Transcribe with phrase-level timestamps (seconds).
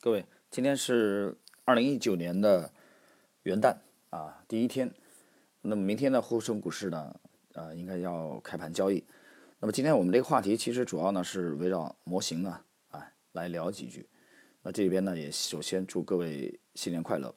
[0.00, 2.70] 各位，今天是二零一九年的
[3.42, 3.78] 元旦
[4.10, 4.94] 啊，第一天。
[5.62, 7.18] 那么明天呢，沪深股市呢，
[7.54, 9.02] 呃，应该要开盘交易。
[9.58, 12.60] 那么今天我们这个话题其实主要呢是围绕模型呢，
[12.92, 14.08] 啊，来聊几句。
[14.62, 17.34] 那这边呢也首先祝各位新年快乐。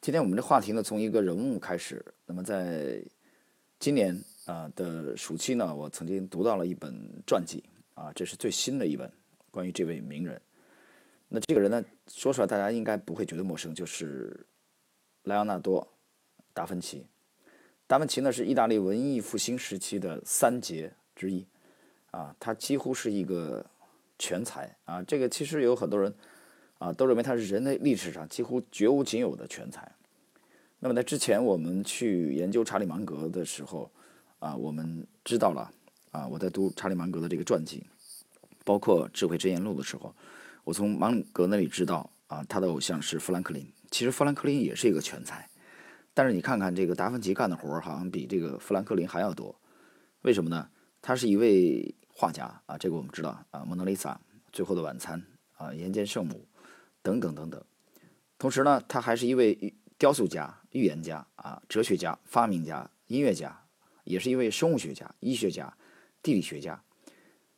[0.00, 2.04] 今天我们的话题呢从一个人物开始。
[2.26, 3.00] 那么在
[3.78, 6.92] 今年啊的暑期呢，我曾经读到了一本
[7.24, 7.62] 传记
[7.94, 9.08] 啊，这是最新的一本
[9.52, 10.42] 关于这位名人。
[11.32, 14.44] 那这个人呢，说出来大家应该不会觉得陌生，就是
[15.22, 15.80] 莱昂纳多·
[16.52, 17.06] 达芬奇。
[17.86, 21.46] 达芬奇呢是意大利文艺复兴时期的三杰之一，
[22.10, 23.64] 啊，他几乎是一个
[24.18, 25.00] 全才啊。
[25.04, 26.12] 这个其实有很多人
[26.78, 29.88] 啊都认为他是人类历史上几乎绝无仅有的全才。
[30.80, 33.88] 那么在之前我们去研究查理芒格的时候
[34.40, 35.72] 啊，我们知道了
[36.10, 37.86] 啊，我在读查理芒格的这个传记，
[38.64, 40.12] 包括《智慧箴言录》的时候。
[40.64, 43.66] 我从芒格那里知道啊，他的偶像是富兰克林。
[43.90, 45.48] 其实富兰克林也是一个全才，
[46.14, 49.60] 但是你看看这个达芬奇干的活儿，好像比这个富兰克林还要多。
[50.22, 50.68] 为什么呢？
[51.02, 54.12] 他是一位画家啊，这个我们知道啊，《蒙娜丽莎》
[54.52, 55.20] 《最后的晚餐》
[55.64, 56.46] 啊，《岩间圣母》
[57.02, 57.64] 等等等等。
[58.38, 63.64] 同时呢，他还是一位雕塑家、预言家啊，哲学家、发明家、音乐家，
[64.04, 65.74] 也是一位生物学家、医学家、
[66.22, 66.82] 地理学家。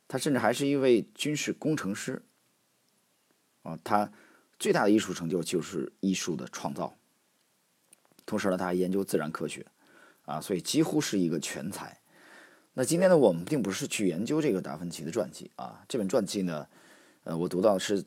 [0.07, 2.23] 他甚至还是一位军事工程师。
[3.63, 4.11] 啊，他
[4.59, 6.95] 最大的艺术成就就是艺术的创造。
[8.25, 9.65] 同时呢，他还研究自然科学，
[10.23, 11.99] 啊，所以几乎是一个全才。
[12.73, 16.67] 那今天呢，我们并不是去研究这个达芬奇的传记啊，这本传记呢，
[17.25, 18.05] 呃，我读到是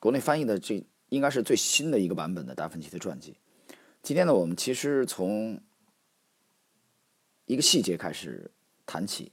[0.00, 3.36] 国内翻译的，这应该是最新的一个版本的达芬奇的传记。
[4.02, 5.60] 今天呢，我们其实从
[7.44, 8.50] 一个细节开始
[8.86, 9.32] 谈起。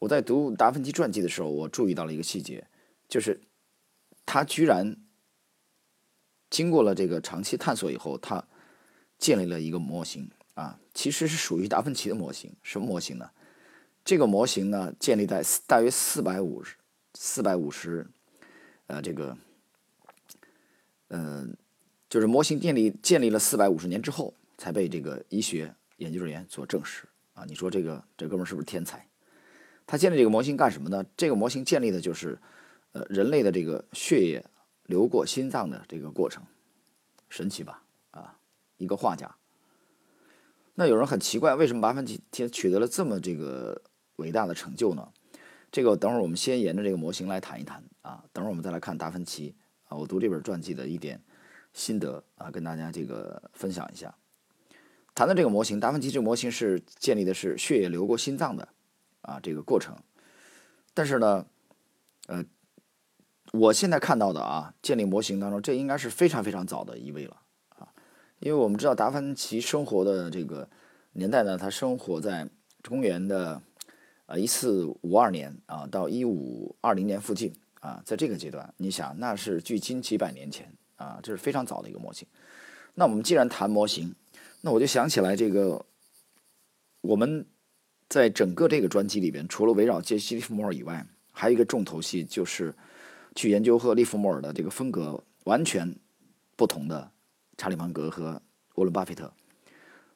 [0.00, 2.66] 我在读达芬奇传记的时候，我注意到了一个细节，
[3.08, 3.40] 就是。
[4.32, 4.96] 他居然
[6.48, 8.46] 经过了这个长期探索以后，他
[9.18, 12.54] 建立了一个模型啊，其实是属于达芬奇的模型。
[12.62, 13.28] 什么模型呢？
[14.04, 16.76] 这个模型呢，建立在大约四百五十、
[17.14, 18.06] 四百五十，
[18.86, 19.36] 呃，这个，
[21.08, 21.56] 嗯，
[22.08, 27.44] 就是模型建立建立了四百五十年之后，才被这个医学研究人员所证实啊。
[27.48, 29.08] 你说这个这哥们是不是天才？
[29.88, 31.04] 他建立这个模型干什么呢？
[31.16, 32.38] 这个模型建立的就是。
[32.92, 34.44] 呃，人类的这个血液
[34.86, 36.42] 流过心脏的这个过程，
[37.28, 37.84] 神奇吧？
[38.10, 38.36] 啊，
[38.78, 39.36] 一个画家。
[40.74, 43.80] 那有人很奇怪，为什么达芬奇取得了这么这个
[44.16, 45.08] 伟大的成就呢？
[45.70, 48.24] 这个等会儿我们先沿着这个模型来谈一谈啊。
[48.32, 51.22] 等会儿我们再来看达芬奇啊，我读这本传记的一点
[51.72, 54.12] 心得啊，跟大家这个分享一下。
[55.14, 58.68] 谈的这个模型，达芬奇这个模型是建立的是血液流过心脏的
[59.20, 59.96] 啊这个过程，
[60.92, 61.46] 但是呢，
[62.26, 62.44] 呃。
[63.52, 67.36] 我现在看到的啊，建立模型当中，这应该是非常非常早的一位了
[67.70, 67.88] 啊，
[68.38, 70.68] 因为我们知道达芬奇生活的这个
[71.14, 72.48] 年代呢，他生活在
[72.88, 73.60] 公元的
[74.26, 82.28] 呃一四五二年啊到一五二零年附近啊，在这个阶段，你想那是距今几百年前啊，这是非常早的一个模型。
[82.94, 84.14] 那我们既然谈模型，
[84.60, 85.84] 那我就想起来这个
[87.00, 87.44] 我们
[88.08, 92.72] 在整个这个专辑里边，除了围绕杰西·利弗莫尔以外，还有一个重头戏就是。
[93.34, 95.96] 去研究和利弗莫尔的这个风格完全
[96.56, 97.10] 不同的
[97.56, 98.42] 查理芒格和
[98.74, 99.32] 沃伦巴菲特，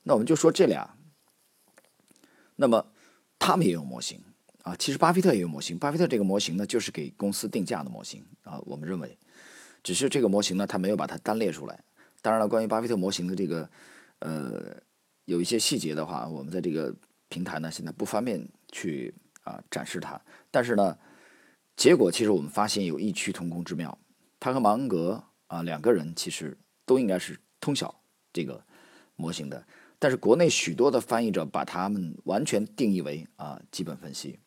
[0.03, 0.97] 那我们就说这俩。
[2.57, 2.87] 那么
[3.39, 4.21] 他们也有模型
[4.63, 5.79] 啊，其实巴菲特也有模型。
[5.79, 8.61] 巴菲特这个模型呢，就是给公司定价的模型啊。
[8.67, 9.19] 我们认为，
[9.83, 11.85] 只是这个模型呢，他没有把它单列出来。
[12.23, 13.69] 当然了，关于巴菲特模型的这个
[14.21, 14.77] 呃
[15.25, 16.95] 有一些细节的话，我们在这个
[17.29, 20.21] 平台呢，现在不方便去啊展示它。
[20.51, 20.97] 但是呢。
[21.77, 23.99] 结果其实我们发现有异曲同工之妙，
[24.39, 28.01] 他和芒格啊两个人其实都应该是通晓
[28.33, 28.65] 这个
[29.17, 29.67] 模型的，
[29.99, 34.39] 但是国内许多的翻译者把他们完全定义为啊基本分析，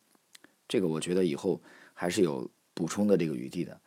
[0.66, 1.60] 这个我觉得以后
[1.92, 3.78] 还是有补充的这个余地的。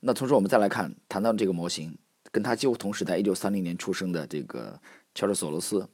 [0.00, 1.96] 那同时我们再来看谈到这个模型，
[2.32, 4.80] 跟他几乎同时在一九三零年出生的这个
[5.14, 5.88] 乔治索罗斯，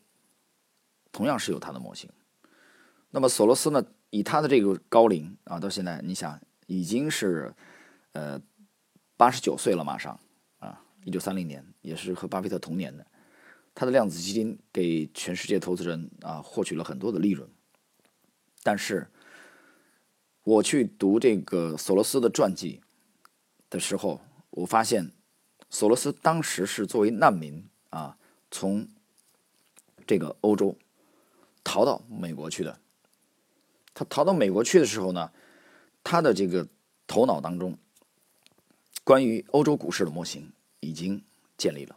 [1.13, 2.09] 同样是有他的模型。
[3.11, 6.41] 那么索罗斯呢，以他的这个高龄啊，到现在你想。
[6.67, 7.55] 已经是，
[8.13, 8.41] 呃，
[9.17, 10.19] 八十九岁了，马上
[10.59, 13.07] 啊，一九三零年也是和巴菲特同年的。
[13.75, 17.49] 他的量子基金给全世界投资人啊获取了很多的利润。
[18.63, 19.09] 但是，
[20.43, 22.81] 我去读这个索罗斯的传记
[23.71, 24.21] 的时候，
[24.51, 25.13] 我发现
[25.71, 28.19] 索罗斯当时是作为难民啊，
[28.51, 28.89] 从
[30.07, 30.77] 这个欧洲
[31.63, 32.81] 逃到美国去的。
[33.95, 35.31] 他逃到美国去的时候呢？
[36.09, 36.65] 他的这个
[37.09, 37.77] 头脑当中，
[39.03, 41.21] 关于欧洲股市的模型已经
[41.59, 41.97] 建立了。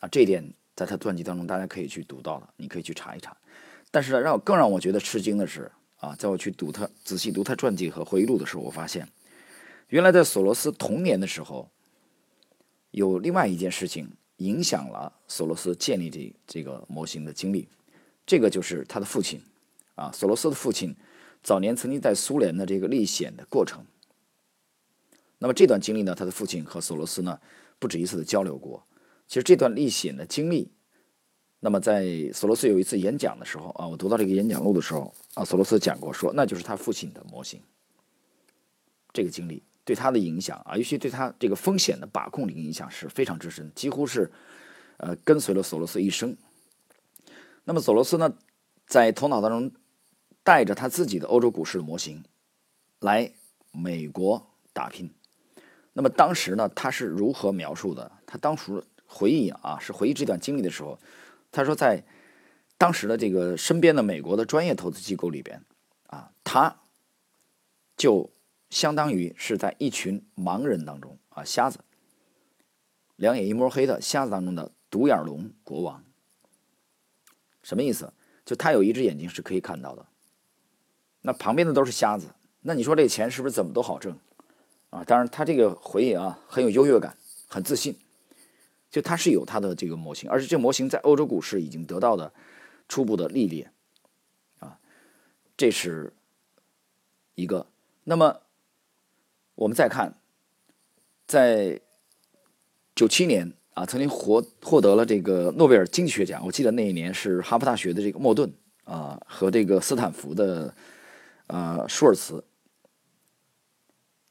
[0.00, 3.34] 啊，这一点在他传记当中大家可以去读到了，你可以去查一查。
[3.90, 9.08] 但是呢，让更让我觉得吃惊的是，啊，在我去读他仔细读他传记和回忆录的时候，我发现，
[9.88, 11.70] 原来在索罗斯童年的时候，
[12.90, 17.66] 有另外一件事情影响了索罗斯建立这这个模型的经历，
[18.26, 19.40] 这个就是他的父亲，
[19.94, 20.94] 啊，索罗斯的父亲
[21.44, 23.84] 早年曾经在苏联的这个历险的过程。
[25.38, 27.38] 那么这段经历呢，他的父亲和索罗斯呢
[27.78, 28.82] 不止一次的交流过。
[29.28, 30.72] 其实这段历险的经历，
[31.60, 37.60] 那么在索罗斯有一次演讲的时候啊，我读到这个演讲录的时候啊，索罗斯讲过说，那就是他父亲的模型。
[39.12, 44.32] 这个经历对他的影响啊，尤其对他这个风险的把控的影响是非常之深，几乎是
[44.96, 46.34] 呃跟随了索罗斯一生。
[47.64, 48.34] 那么索罗斯呢，
[48.86, 49.72] 在头脑当中
[50.44, 52.22] 带着他自己的欧洲股市的模型
[53.00, 53.32] 来
[53.72, 55.12] 美国打拼。
[55.94, 58.12] 那么当时呢，他是如何描述的？
[58.26, 60.98] 他当时回忆啊，是回忆这段经历的时候，
[61.50, 62.04] 他说在
[62.76, 65.64] 当时的这个身边的美国的专业投资机构里边
[66.08, 66.80] 啊，他
[67.96, 68.30] 就
[68.70, 71.78] 相当于是在一群盲人当中啊，瞎子，
[73.16, 76.04] 两眼一摸黑的瞎子当中的独眼龙国王。
[77.62, 78.12] 什么意思？
[78.44, 80.06] 就他有一只眼睛是可以看到的，
[81.26, 82.26] 那旁边的都是瞎子，
[82.60, 84.14] 那你说这钱是不是怎么都好挣？
[84.90, 87.16] 啊，当然，他这个回忆啊很有优越感，
[87.48, 87.96] 很自信，
[88.90, 92.30] 就他是有他的这个模型，而且这个模型在欧洲股市已经得到的
[92.88, 93.72] 初步的历练，
[94.58, 94.78] 啊，
[95.56, 96.12] 这是
[97.34, 97.66] 一个。
[98.04, 98.42] 那么
[99.54, 100.14] 我们再看，
[101.26, 101.80] 在
[102.94, 108.52] 九七年啊，曾经获获得了这个诺贝尔经济学奖，我记得那一年是哈佛大学的这个莫顿
[108.84, 110.72] 啊和这个斯坦福的
[111.46, 112.44] 呃舒尔茨，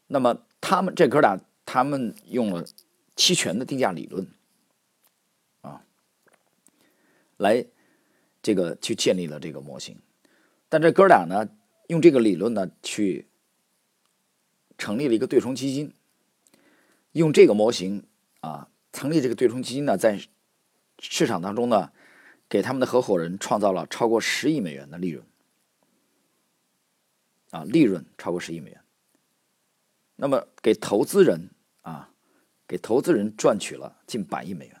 [0.06, 0.44] 那么。
[0.66, 2.64] 他们这哥俩，他们用了
[3.16, 4.26] 期权的定价理论，
[5.60, 5.84] 啊，
[7.36, 7.66] 来
[8.40, 9.98] 这个去建立了这个模型。
[10.70, 11.50] 但这哥俩呢，
[11.88, 13.28] 用这个理论呢，去
[14.78, 15.92] 成立了一个对冲基金，
[17.12, 18.06] 用这个模型
[18.40, 20.18] 啊，成立这个对冲基金呢，在
[20.98, 21.92] 市场当中呢，
[22.48, 25.26] 给他们的合伙人创造了超过十亿美元的利润，
[27.54, 28.80] 啊，利润超过十亿美元。
[30.16, 31.50] 那么给投资人
[31.82, 32.10] 啊，
[32.66, 34.80] 给投资人赚取了近百亿美元。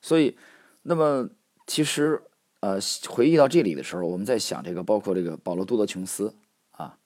[0.00, 0.36] 所以，
[0.82, 1.28] 那么
[1.66, 2.22] 其实
[2.60, 2.78] 呃，
[3.08, 6.32] 回忆到这里的时候，我们在想这个，包括这个保罗·杜德琼斯
[6.70, 6.96] 啊，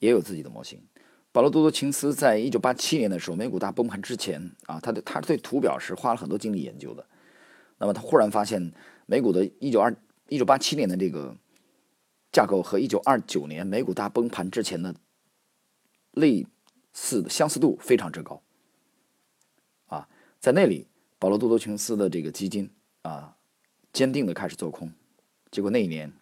[0.00, 0.82] 也有自己的模型。
[1.30, 7.06] 保罗·杜德琼斯在一九八七年的时候，美股大崩盘之前啊，他的他对图表是花了很多精力研究的。
[7.78, 8.72] 那么他忽然发现，
[9.06, 9.94] 美股的一九二
[10.28, 11.36] 一九八七年的这个
[12.32, 14.94] 架构和一九二九年美股大崩盘之前的。
[16.12, 16.46] 类
[16.92, 18.42] 似的相似度非常之高，
[19.86, 20.08] 啊，
[20.40, 22.68] 在那里，保罗·杜多琼斯的这个基金
[23.02, 23.36] 啊，
[23.92, 24.90] 坚定的开始做空，
[25.52, 26.12] 结果那一年，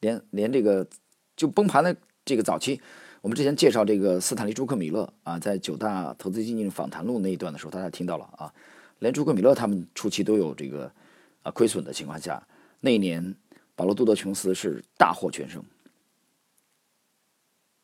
[0.00, 0.86] 连连这个
[1.34, 1.96] 就崩盘的
[2.26, 2.78] 这个早期，
[3.22, 8.52] 我们之前介绍这个斯坦利·朱克米勒啊，在九大投资基金访谈录那一段的时候，大家听到了啊，
[8.98, 10.92] 连朱克米勒他们初期都有这个
[11.42, 12.46] 啊亏损的情况下，
[12.80, 13.34] 那一年，
[13.74, 15.62] 保罗·杜德琼斯是大获全胜。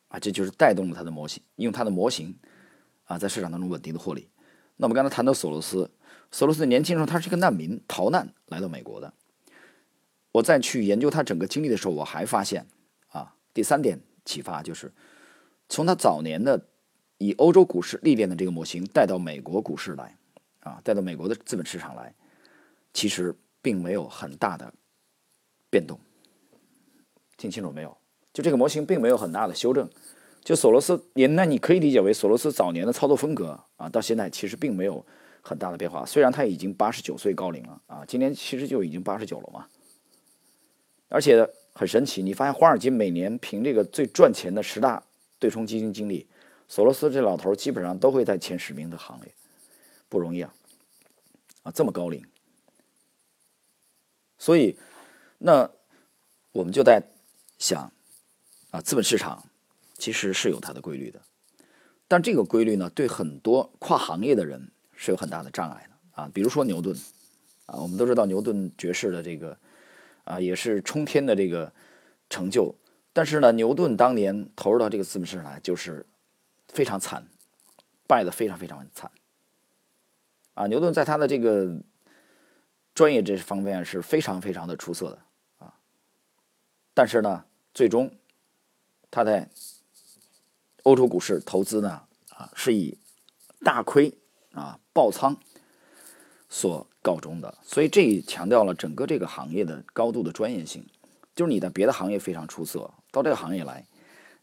[0.09, 2.33] 啊，这就是带动了他的模型，用他的模型
[3.03, 4.29] 啊，在市场当中稳定的获利。
[4.77, 5.91] 那我们刚才谈到索罗斯，
[6.31, 9.13] 索罗斯年轻时候他是一个难民，逃难来到美国的。
[10.31, 12.67] 我再去研究他整个经历的时候，我还发现
[13.09, 14.93] 啊，第三点启发就是，
[15.67, 16.67] 从他早年的
[17.17, 20.15] 以欧洲股市历练的这个模型带到美国股市来，
[20.61, 22.13] 啊，带到美国的资本市场来，
[22.93, 24.73] 其实并没有很大的
[25.69, 25.99] 变动。
[27.37, 27.97] 听清楚没有？
[28.33, 29.89] 就这个模型并没有很大的修正，
[30.43, 35.05] 就索罗斯，也那你可以理解为索罗斯早年的操作风格啊，到现在其实并没有
[35.41, 36.05] 很大的变化。
[36.05, 39.67] 虽然他已经八十九岁高龄了啊，今年其实就已经八十九了嘛。
[41.09, 45.01] 而且很神奇，你发现华尔街每年评这个最赚钱的十大
[45.39, 46.27] 对冲基金经理，
[46.67, 49.33] 索罗斯这老头基本上都会在前十名的行列，
[50.09, 50.53] 不容易啊，
[51.63, 52.23] 啊这么高龄。
[54.37, 54.77] 所以，
[55.39, 55.69] 那
[56.51, 57.03] 我们就在
[57.57, 57.91] 想。
[58.69, 59.45] 啊，资本市场
[59.93, 61.21] 其实是有它的规律的，
[62.05, 66.29] 但这个规律呢，对很多跨行业的人是有很大的障碍的啊。
[66.33, 66.93] 比如说牛顿
[67.65, 69.57] 啊，我们都知道牛顿爵士的这个
[70.25, 71.71] 啊，也是冲天的这个
[72.29, 72.75] 成就，
[73.13, 76.05] 但是呢，牛顿当年投入到这个资本市场来就是
[76.67, 77.25] 非常惨，
[78.05, 79.09] 败的非常非常惨
[80.55, 80.67] 啊。
[80.67, 81.81] 牛顿在他的这个
[82.93, 85.19] 专业这方面是非常非常的出色的，
[86.97, 88.11] 但是呢，最终。
[89.11, 89.47] 他在
[90.81, 92.01] 欧洲股市投资呢，
[92.31, 92.97] 啊，是以
[93.63, 94.17] 大亏
[94.51, 95.37] 啊爆仓
[96.49, 100.87] 所告终的，所以这强调了整个这个行业的高度的专业性。
[101.35, 103.85] 就是你在别的行业非常出色，到这个行业来，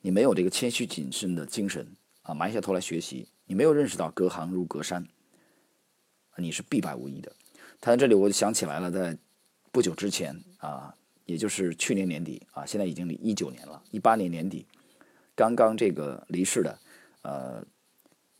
[0.01, 5.09] 你没有这个谦虚谨慎的精神啊，埋下头来学习，你没有认识到隔行如隔山，
[6.37, 7.33] 你是必败无疑的。
[7.81, 9.19] 谈到这里，我就想起来了，在
[9.73, 14.66] 不久之前啊，也就是去年年底啊，现在已经一九年了，一八年年底，
[15.35, 16.78] 刚刚这个离世的，
[17.23, 17.64] 呃，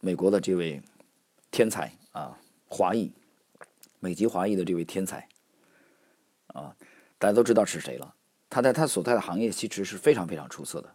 [0.00, 0.82] 美国的这位
[1.50, 2.38] 天才啊，
[2.68, 3.12] 华裔，
[4.00, 5.28] 美籍华裔的这位天才
[6.48, 6.76] 啊，
[7.18, 8.14] 大家都知道是谁了。
[8.50, 10.94] 他在他所在的行业其实是非常非常出色的，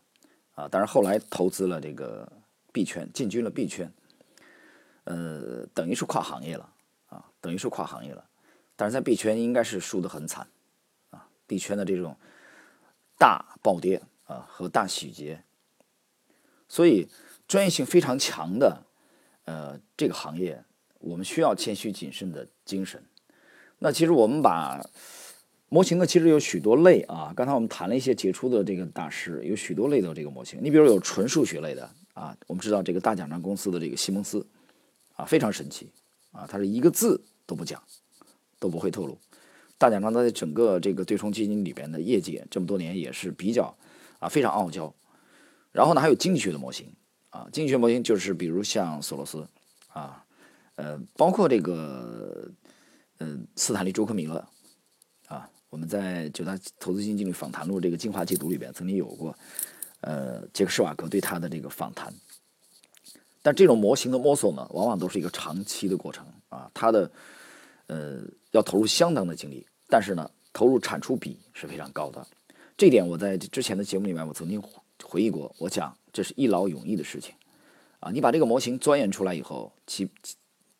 [0.53, 2.31] 啊，但是后来投资了这个
[2.72, 3.91] 币圈，进军了币圈，
[5.03, 6.72] 呃，等于是跨行业了，
[7.08, 8.24] 啊，等于是跨行业了，
[8.77, 10.48] 但是在币圈应该是输得很惨，
[11.50, 12.15] 币圈的这种
[13.18, 15.44] 大暴跌啊和大洗劫，
[16.70, 17.10] 所以
[17.48, 18.86] 专业性非常强的，
[19.46, 20.63] 呃，这个行业
[21.00, 23.03] 我们需要谦虚谨慎的精神。
[23.79, 24.79] 那其实我们把。
[25.72, 27.32] 模型呢，其实有许多类啊。
[27.36, 30.60] 刚才我们谈了一些杰出的这个大师，有许多类的这个模型。
[30.63, 34.44] 你比如有纯数学类的啊，我们知道这个大奖章公司的这个西蒙斯
[35.13, 35.91] 啊，非常神奇
[36.32, 37.79] 啊，他是一个字都不讲，
[38.58, 39.15] 都不会透露。
[39.79, 43.75] 大奖章在整个这个对冲基金里边的业界这么多年也是比较
[44.19, 44.93] 啊非常傲娇。
[45.71, 46.93] 然后呢，还有经济学的模型
[47.29, 49.48] 啊，经济学模型就是比如像索罗斯
[49.88, 50.24] 啊，
[50.75, 52.51] 呃，包括这个
[53.17, 54.48] 嗯斯坦利·朱克米勒。
[55.71, 59.38] 我们在九大投资基金经理访谈录这个精华解读里边曾经有过，
[60.01, 62.12] 呃，杰克施瓦格对他的这个访谈。
[63.43, 67.12] 但这种模型的摸索呢，往往都是一个长期的过程啊，它的
[67.86, 68.19] 呃
[68.51, 72.25] 要投入相当的精力，但是呢，投入产出比是非常高的。
[72.77, 74.62] 这点我在之前的节目里面我曾经
[75.03, 77.36] 回忆过，我讲这是一劳永逸的事情
[78.00, 78.10] 啊。
[78.12, 80.10] 你把这个模型钻研出来以后，其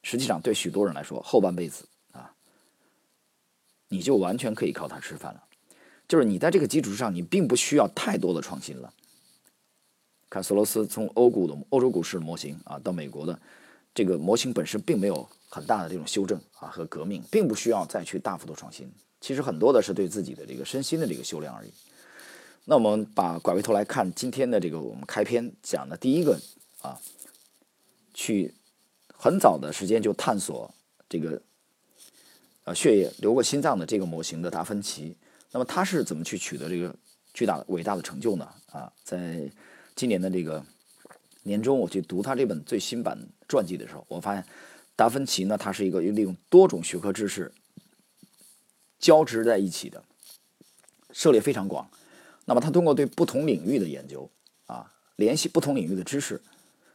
[0.02, 2.34] 实际上对许多人来说，后半辈子啊。
[3.90, 5.44] 你就完全可以靠它吃饭了，
[6.08, 8.94] 就是你在这个基础上，你并不需要太多的创新了。
[10.30, 13.40] 看索罗斯从欧股的欧洲股市模型啊，到美国的
[14.00, 18.90] 这个模型本身并没有很大的这种修正啊和革命，并不需要再去大幅度创新。
[19.20, 21.74] 其实很多的是对自己的这个身心的这个修炼而已。
[22.64, 26.40] 那我们把拐回头来看今天的这个我们开篇讲的第一个
[26.82, 26.98] 啊，
[28.14, 28.54] 去
[29.14, 30.74] 很早的时间就探索
[31.10, 31.42] 这个。
[32.76, 35.18] 血液流过心脏的这个模型的达芬奇，
[35.52, 36.96] 那么他是怎么去取得这个
[37.34, 38.48] 巨大伟大的成就呢？
[38.72, 39.52] 啊，在
[39.96, 40.64] 今年的这个
[41.44, 43.18] 年终，我去读他这本最新版
[43.48, 44.46] 传记的时候，我发现
[44.96, 47.52] 达芬奇呢，他是一个利用多种学科知识
[49.00, 50.04] 交织在一起的，
[51.12, 51.90] 涉猎非常广。
[52.46, 54.30] 那么他通过对不同领域的研究
[54.66, 56.42] 啊，联系不同领域的知识，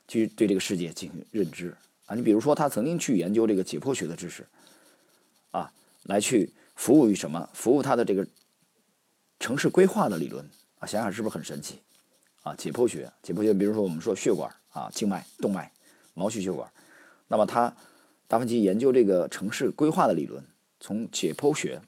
[0.08, 1.74] 去对这个世界进行认知
[2.06, 2.14] 啊。
[2.14, 4.46] 你比如说，他曾经去研究这个解剖学的知识。
[5.52, 5.72] 啊，
[6.02, 7.48] 来去服务于什么？
[7.54, 8.26] 服务他的这个
[9.38, 10.44] 城市规划的理论
[10.80, 11.80] 啊，想想是不是很神奇？
[12.44, 15.72] 啊，解剖学，解剖学，比如说我们说血管啊，静脉、动脉、
[16.14, 16.70] 毛细血管，
[17.26, 17.74] 那么他
[18.28, 20.44] 达芬奇研究这个城市规划的理论，
[20.78, 21.82] 从解剖学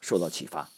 [0.00, 0.70] 受到启发，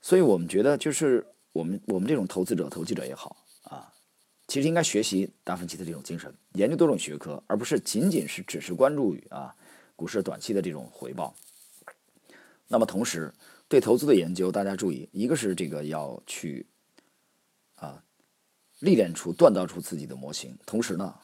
[0.00, 3.92] 所以我们觉得就是我们我们这种投资者、投机者也好啊，
[4.46, 9.54] 其实应该学习达芬奇的这种精神，研究多种学科，而不是仅仅是只是关注于啊。
[9.98, 11.34] 股市短期的这种回报，
[12.68, 13.32] 那么同时
[13.66, 16.66] 对投资的研究，大家注意，一个是这个要去
[18.80, 21.14] 历练出、锻造出自己的模型，同时呢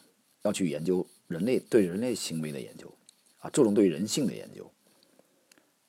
[0.42, 2.92] 要去研究人类对人类行为的研究，
[3.38, 4.71] 啊，注重对人性的研究，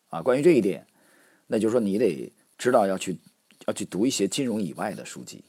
[0.09, 0.85] 啊，关于这一点，
[1.47, 3.17] 那就是说你得知道要去
[3.67, 5.43] 要去读一些金融以外的书籍，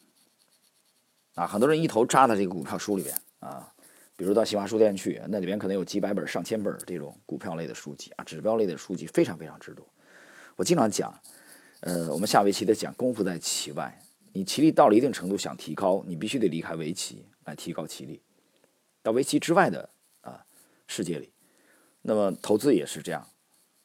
[1.35, 3.71] 啊，很多人一头扎在这个股票书里边啊。
[4.17, 9.85] 比如到新华书店去，那里边可能有几百本、上千本这种股票类的书籍啊，指标类的书籍非常非常之多。
[10.55, 11.13] 我经常讲，
[11.81, 14.01] 呃，我们下围棋的讲功夫在棋外，
[14.35, 18.21] 你棋力到了一定程度想提高，你必须得离开围棋来提高棋力，
[19.03, 19.89] 到围棋之外的
[20.21, 20.45] 啊
[20.87, 21.33] 世界里。
[22.03, 23.27] 那么投资也是这样，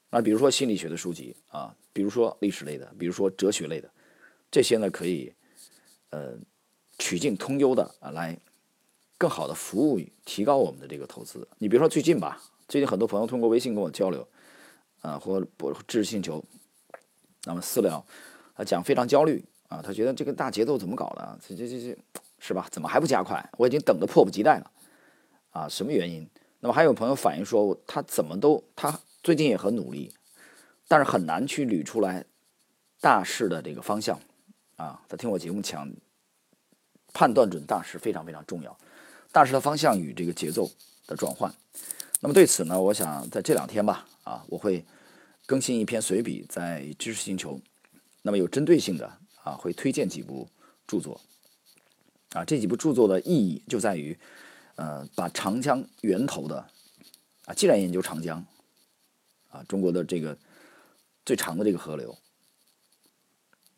[0.10, 3.90] 那比如说心理学的书籍啊，比如说历史类的，比如说哲学类的，
[4.52, 5.34] 这些呢可以
[6.10, 6.38] 呃
[6.98, 8.38] 曲径通幽的啊来。
[9.20, 11.46] 更好的服务于提高我们的这个投资。
[11.58, 14.26] 你比如说最近吧，最近很多朋友通过微信跟我交流，
[15.02, 16.42] 啊，或不知识星球，
[17.44, 18.06] 那么私聊，
[18.54, 21.40] 啊讲非常焦虑啊，他觉得这个大节奏怎么搞的？
[21.48, 21.98] 这这这这，
[22.40, 22.68] 是吧？
[22.70, 23.50] 怎么还不加快？
[23.58, 24.72] 我已经等得迫不及待了，
[25.52, 26.28] 啊，什么原因？
[26.60, 30.12] 那么还有朋友反映说，他怎么都他最近也很努力，
[30.88, 32.26] 但是很难去捋出来
[33.00, 34.20] 大势的这个方向，
[34.76, 35.90] 啊，他听我节目讲，
[37.14, 38.78] 判断准大势非常非常重要。
[39.32, 40.70] 大势的方向与这个节奏
[41.06, 41.54] 的转换。
[42.20, 44.84] 那么对此呢，我想在这两天吧，啊，我会
[45.46, 47.62] 更新一篇随笔在知识星球，
[48.24, 49.10] 那么有针对性的
[49.50, 50.48] 啊，会推荐几部
[50.86, 51.20] 著作。
[52.32, 54.16] 啊，这几部著作的意义就在于，
[54.76, 56.64] 呃，把长江源头的，
[57.46, 58.46] 啊，既然研究长江，
[59.50, 60.38] 啊，中国的这个
[61.26, 62.16] 最长的这个河流，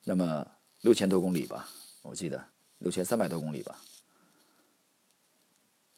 [0.04, 0.46] 那么
[0.82, 1.70] 六千多公里吧，
[2.02, 2.44] 我记得
[2.80, 3.80] 六千三百多公里吧，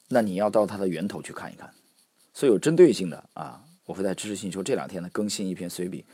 [0.10, 1.74] 那你要到它的源头去看一看。
[2.36, 6.06] 所以有针对性的啊，我会在知识星球这两天呢更新一篇随笔，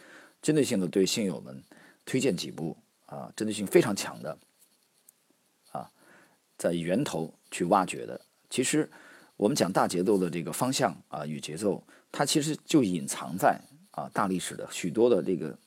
[0.41, 1.61] 针对性的对信友们
[2.05, 2.77] 推荐几部
[3.09, 4.37] 啊，针对性非常强的。
[5.71, 5.89] 啊
[6.57, 8.89] 在源头去挖掘的，其实
[9.37, 13.61] 我们讲大节奏的这个方向啊与节奏，它其实就隐藏在
[13.91, 15.57] 啊大历史的许多的这个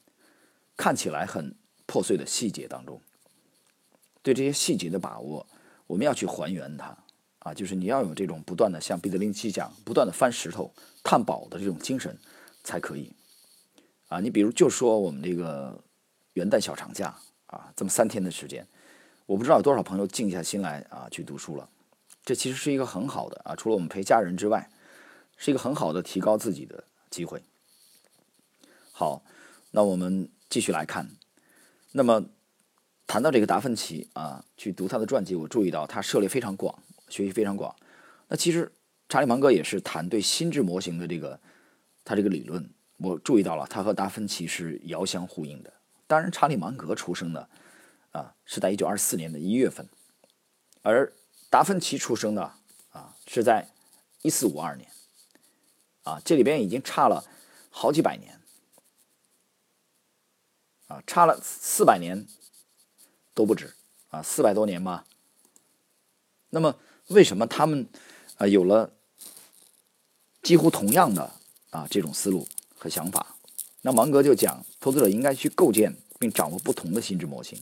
[0.76, 1.54] 看起来很
[1.86, 3.00] 破碎的细节当中。
[4.22, 5.46] 对这些细节的把握，
[5.86, 6.96] 我们要去还原它
[7.38, 10.72] 啊，就是你要有这种不断的像彼得林奇讲，不断的翻石头
[11.02, 12.16] 探宝的这种精神
[12.62, 13.10] 才可以
[14.08, 14.20] 啊。
[14.20, 15.82] 你比如就说我们这个
[16.34, 17.18] 元旦小长假
[17.52, 18.66] 啊，这么三天的时间。
[19.26, 21.68] 我不知道有多少朋友静下心来啊去读书了，
[22.24, 24.68] 这其实是一个很好的啊，除了我们陪家人之外，
[25.36, 27.42] 是一个很好的提高自己的机会。
[28.90, 29.22] 好，
[29.70, 31.08] 那我们继续来看。
[31.92, 32.26] 那么
[33.06, 37.74] 谈到这个达芬奇啊，去读他的传记，我注意到他涉猎非常广，学习非常广。
[38.28, 38.72] 那其实
[39.08, 41.38] 查理芒格也是谈对心智模型的这个
[42.04, 45.72] 他这个理论，我注意到了他和达芬奇是遥相呼应的。
[46.12, 47.48] 当然，查理芒格出生的。
[48.12, 49.88] 啊，是在一九二四年的一月份，
[50.82, 51.10] 而
[51.48, 52.42] 达芬奇出生的
[52.90, 53.70] 啊是在
[54.20, 54.90] 一四五二年，
[56.02, 57.24] 啊，这里边已经差了
[57.70, 58.38] 好几百年，
[60.88, 62.26] 啊，差了四百年
[63.32, 63.74] 都不止
[64.10, 65.06] 啊，四百多年吧。
[66.50, 67.88] 那么，为什么他们
[68.36, 68.92] 啊有了
[70.42, 71.32] 几乎同样的
[71.70, 73.36] 啊这种思路和想法？
[73.80, 77.60] 那芒格就讲，投资者应该去构建并掌握不同的心智模型。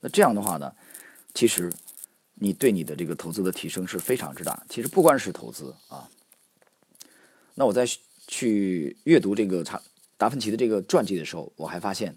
[0.00, 0.70] 那这样的话呢，
[1.32, 1.72] 其实
[2.34, 4.62] 你对你的这个投资的提升是非常之大。
[4.68, 6.10] 其实不光是投资啊，
[7.54, 7.86] 那我在
[8.26, 9.80] 去阅读这个查
[10.18, 12.14] 达芬奇的这个传记的时候，我还发现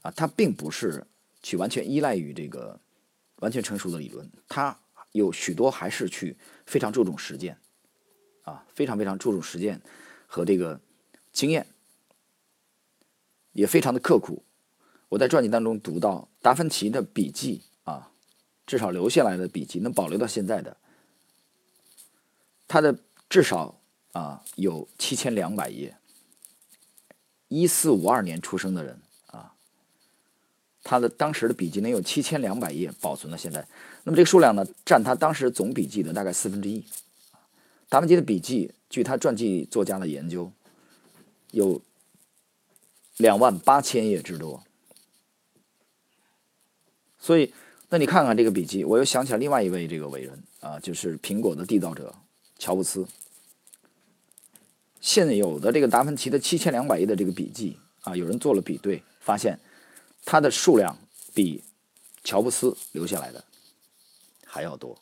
[0.00, 1.06] 啊，他并不是
[1.42, 2.80] 去完全依赖于这个
[3.40, 4.80] 完全成熟的理论，他
[5.12, 6.34] 有许多还是去
[6.64, 7.58] 非常注重实践
[8.44, 9.82] 啊，非常非常注重实践
[10.26, 10.80] 和这个
[11.30, 11.66] 经验，
[13.54, 14.44] 也非常的刻苦。
[15.08, 18.10] 我在传记当中读到达芬奇的笔记啊，
[18.66, 20.76] 至少留下来的笔记能保留到现在的，
[22.68, 23.80] 他的至少
[24.12, 25.96] 啊有七千两百页。
[27.48, 29.54] 一四五二年出生的人啊，
[30.82, 33.64] 他的当时的笔记能有七千两百页保存到现在，
[34.02, 36.84] 那么这个数量呢，占他当时总笔记的大概四分之一。
[37.88, 40.50] 达芬奇的笔记，据他传记作家的研究，
[41.52, 41.80] 有
[43.16, 44.62] 两万八千页之多。
[47.18, 47.54] 所以，
[47.88, 52.14] 那你看看这个笔记，我又想起来另外一位这个伟人啊，就是苹果的缔造者
[52.58, 53.06] 乔布斯。
[55.00, 59.58] 现有的这个达芬奇的七千两百页的这个笔记啊，有人做了比对，发现
[60.24, 60.96] 它的数量
[61.34, 61.62] 比
[62.22, 63.44] 乔布斯留下来的
[64.46, 64.98] 还要多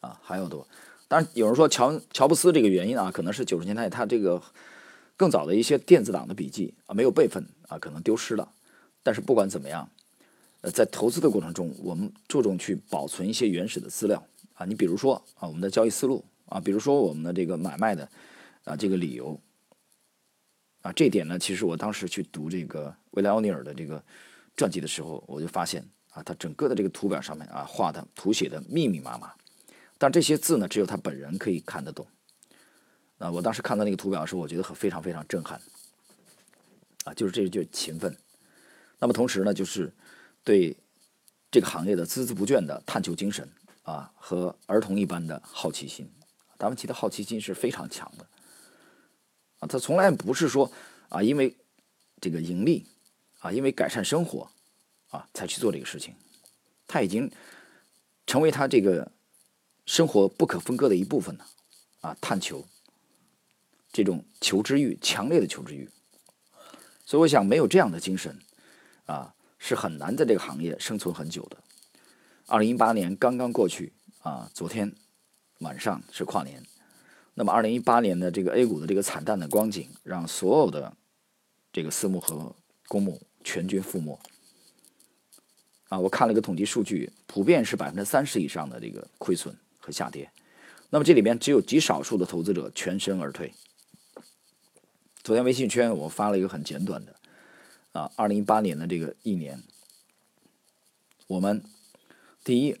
[0.00, 0.66] 啊，还要多。
[1.08, 4.42] 当然，有人说乔乔布斯这个原因啊，可能是九十年代他这个
[5.16, 8.52] 更早的一些电子档的笔记啊没有备份啊，可能丢失了。
[9.02, 9.88] 但是不管怎么样。
[10.62, 18.08] 呃在投资的过程中，我们注重去保存一些原始的资料啊，你比如说啊，我们的交易思路啊，比如说我们的这个买卖的
[18.64, 19.38] 啊这个理由
[20.80, 24.02] 啊，这点呢，其实我当时去读这个威廉奥尼尔的这个
[24.56, 29.34] 传记的时候，我就发现啊，他整个的这个图表上面啊画的图写的密密麻麻，
[29.98, 32.04] 但这些字呢，只有他本人可以看得懂。
[33.18, 35.60] 啊，我当时看到那个图表的时候，我觉得很非常非常震撼
[37.04, 38.16] 啊，就是这就是勤奋。
[38.98, 39.92] 那么同时呢，就是。
[40.46, 40.76] 对
[41.50, 43.50] 这个行业的孜孜不倦的探求精神
[43.82, 46.08] 啊，和儿童一般的好奇心，
[46.56, 48.24] 达芬奇的好奇心是非常强的
[49.58, 49.66] 啊。
[49.66, 50.70] 他从来不是说
[51.08, 51.56] 啊，因为
[52.20, 52.86] 这个盈利
[53.40, 54.48] 啊，因为改善生活
[55.08, 56.14] 啊才去做这个事情，
[56.86, 57.28] 他已经
[58.24, 59.10] 成为他这个
[59.84, 61.46] 生活不可分割的一部分了
[62.02, 62.16] 啊。
[62.20, 62.64] 探求
[63.96, 65.88] 这种求知欲，强烈的求知欲，
[67.06, 68.38] 所以我想没有这样的精神
[69.06, 69.32] 啊。
[69.58, 71.56] 是很难在这个行业生存很久的。
[72.46, 74.94] 二零一八年刚刚过去啊，昨天
[75.60, 76.62] 晚上是跨年。
[77.32, 80.94] 那么二零一八年的这个 A 股的这个惨淡的光景，让所有的
[81.72, 82.54] 这个私募和
[82.86, 84.20] 公募全军覆没。
[85.88, 90.30] 啊，我看了一个统计数据，普遍是百分之三十以上的这个亏损和下跌。
[90.90, 93.52] 那么这里边只有极少数的投资者全身而退。
[95.26, 97.16] 昨天微信圈我发了一个很简短的，
[97.90, 99.60] 啊，二零一八年的这个一年，
[101.26, 101.64] 我们
[102.44, 102.80] 第一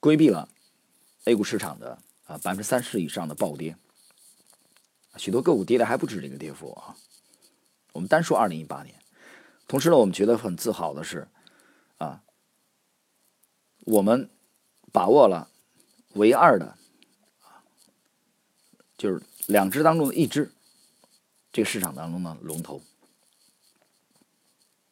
[0.00, 0.48] 规避了
[1.22, 3.76] A 股市场的啊百分之三十以上的暴跌，
[5.16, 6.96] 许多个股跌的还不止这个跌幅啊。
[7.92, 9.00] 我们单说二零一八年，
[9.68, 11.28] 同时呢，我们觉得很自豪的是，
[11.98, 12.24] 啊，
[13.84, 14.28] 我们
[14.90, 15.48] 把握了
[16.14, 16.76] 唯二的，
[18.98, 20.50] 就是两只当中的一只。
[21.54, 22.82] 这个市场当中的龙头，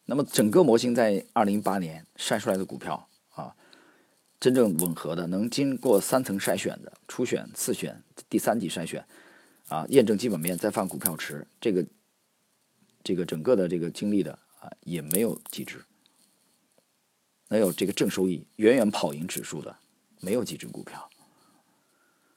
[0.05, 3.53] 那么整个模型在二零一八年筛出来的股票啊，
[4.39, 9.05] 真正吻合的，能经过三层筛选的，初选、次选、第三级筛选，
[9.67, 11.85] 啊，验证基本面再放股票池，这个
[13.03, 15.83] 这个整个的这个经历的啊，也没有几只，
[17.49, 19.75] 能有这个正收益远远跑赢指数的，
[20.21, 21.09] 没有几只股票。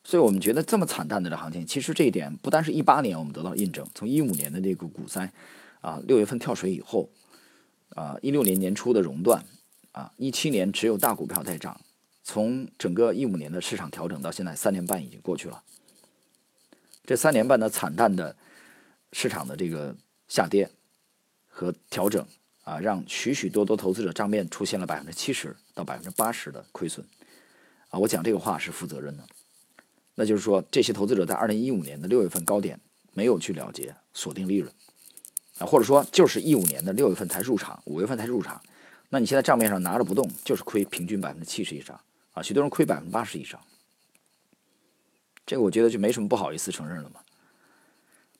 [0.07, 5.33] 所以我们觉得这么惨淡的这行情，其实这一点不单是一八年我们得到印证，从一五年的这个股灾，
[5.81, 7.11] 啊六月份跳水以后，
[7.88, 9.45] 啊一六年年初的熔断，
[9.90, 11.81] 啊一七年只有大股票在涨，
[12.23, 15.61] 从整个一五年的市场调整到现在三年半已经过去了，
[17.05, 18.37] 这三年半的惨淡的
[19.12, 19.97] 市场的这个
[20.29, 20.71] 下跌
[21.49, 22.25] 和调整，
[22.62, 27.05] 啊让许许多多投资者账面出现了百分之七十到百分之八十的亏损，
[27.88, 29.25] 啊我讲这个话是负责任的。
[30.18, 32.81] 那就是说，这些投资者在二零一五年的六月份高点
[33.12, 34.72] 没有去了结锁定利润，
[35.59, 38.61] 啊，或者说就是一五年的六月份才入场，五月份才入场，
[39.11, 42.00] 那你现在账面上拿着不动，就是亏平均百分之七十以上，
[42.33, 43.61] 啊，许多人亏百分之八十以上，
[45.44, 47.20] 这个我觉得就没什么不好意思承认了嘛。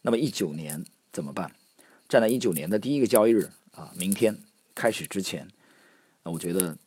[0.01, 1.53] 那么一九年怎么办？
[2.09, 4.39] 站在一九年的第一个交易日啊，明天
[4.75, 5.47] 开始之前，
[6.23, 6.79] 那我觉得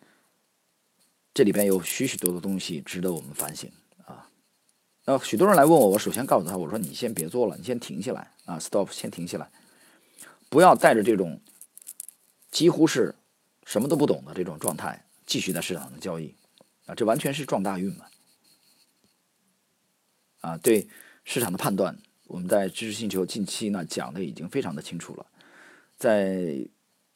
[1.34, 3.70] 这里边有许许多多东西值得我们反省。
[5.10, 9.50] 那许多人来问我，我首先告诉他，我说你先别做了，你先停下来啊，stop，先停下来，
[10.50, 11.42] 不要带着这种
[12.52, 13.16] 几乎是
[13.66, 16.36] 什么都不懂的这种状态继续在市场上交易
[16.86, 18.06] 啊，这完全是撞大运嘛！
[20.42, 20.88] 啊，对
[21.24, 25.26] 市场的判断，我们在知识星球近期呢讲的已经非常的清楚了，
[25.98, 26.70] 在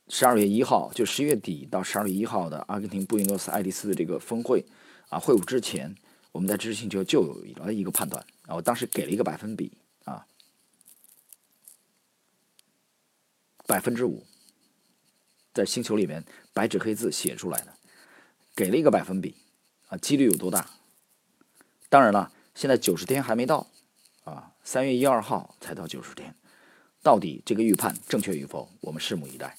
[0.08, 4.66] 十二月一号，就十月底到十二月一号的阿根廷布宜诺斯艾利斯的这个峰会
[5.10, 5.96] 啊会晤之前。
[6.34, 9.72] 我们在知识星球就有了一个判断啊，我当时给了一个百分比
[10.04, 10.28] 啊，
[13.68, 14.26] 百分之五，
[15.54, 17.78] 在星球里面白纸黑字写出来的，
[18.56, 19.36] 给了一个百分比
[19.90, 20.72] 啊，几率有多大？
[21.88, 23.68] 当然了，现在九十天还没到
[24.24, 26.36] 啊，三月一二号才到九十天，
[27.04, 29.56] 到底这个预判正确与否，我们拭目以待。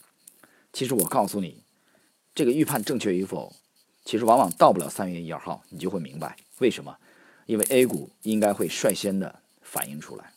[0.72, 1.62] 其实我告诉你，
[2.34, 3.54] 这个预判正确与否，
[4.04, 6.36] 其实往往到不了三月一二号，你就会明白。
[6.58, 6.98] 为什么？
[7.46, 10.32] 因为 A 股应该会率先的反映出来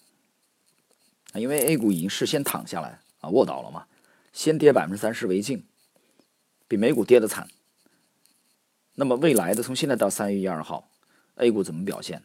[1.31, 3.87] 啊，因为 A 股已经事先躺下来啊，卧倒了嘛，
[4.33, 5.63] 先跌百分之三十为敬，
[6.67, 7.47] 比美股跌的惨。
[8.95, 10.89] 那么未来的从现在到三月一二号
[11.35, 12.23] ，A 股怎么表现？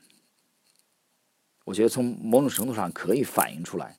[1.64, 3.98] 我觉得从某种程度上可以反映出来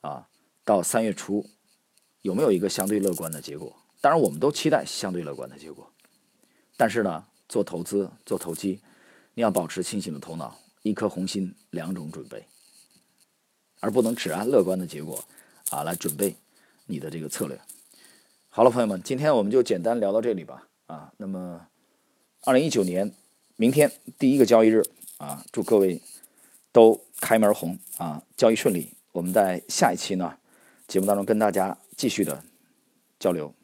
[0.00, 0.28] 啊，
[0.64, 1.48] 到三月初
[2.22, 3.74] 有没有一个相对乐观的结果？
[4.00, 5.92] 当然，我们都期待相对乐观的结果，
[6.76, 8.80] 但是呢，做投资做投机。
[9.40, 12.44] 你要保持清醒的头脑，一颗红心，两种准备，
[13.80, 15.24] 而不能只按乐观的结果
[15.70, 16.36] 啊来准备
[16.84, 17.58] 你的这个策略。
[18.50, 20.68] 好了，朋友们，今天我们就简单聊到这里吧。
[20.88, 21.66] 啊，那么
[22.42, 23.10] 二零一九年
[23.56, 24.82] 明天第一个交易日
[25.16, 26.02] 啊，祝各位
[26.70, 28.92] 都开门红啊，交易顺利。
[29.12, 30.36] 我们在下一期呢
[30.86, 32.44] 节目当中跟大家继续的
[33.18, 33.54] 交流。